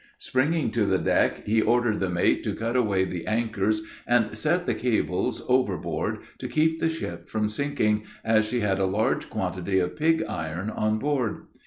[0.17, 4.65] Springing to the deck, he ordered the mate to cut away the anchors and get
[4.65, 9.77] the cables overboard, to keep the ship from sinking, as she had a large quantity
[9.77, 11.41] of pig iron on board.